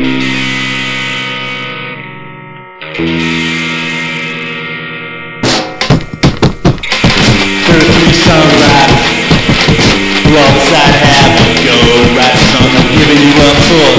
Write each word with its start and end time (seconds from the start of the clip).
Earthly 0.00 0.16
sunlight 8.16 8.96
Alongside 10.24 10.96
half 11.04 11.36
of 11.36 11.52
your 11.60 11.84
right 12.16 12.32
song 12.32 12.72
I'm 12.80 12.88
giving 12.96 13.20
you 13.20 13.36
up 13.44 13.60
for 13.68 13.92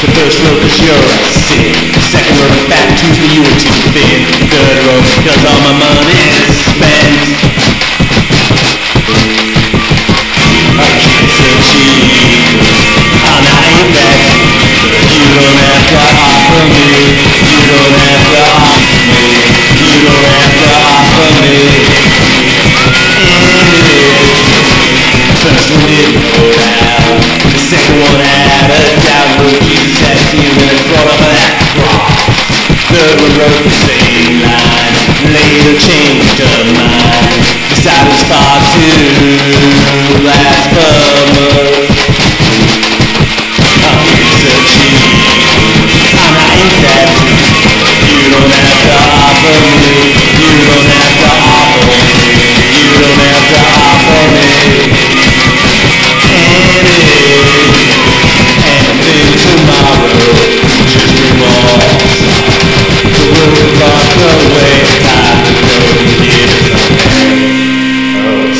The 0.00 0.08
first 0.16 0.40
The 0.64 2.00
second 2.08 2.40
you 3.36 3.44
were 3.44 3.52
too 3.60 3.76
thin 3.92 4.24
The 4.24 4.48
third 4.48 4.80
rope 4.88 5.04
cause 5.28 5.44
all 5.44 5.60
my 5.60 5.76
money 5.76 6.24
is 6.40 6.56
spent. 6.72 7.45
Gracias. 33.16 33.95